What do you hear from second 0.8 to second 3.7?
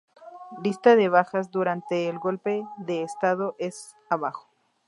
de bajas durante el golpe de estado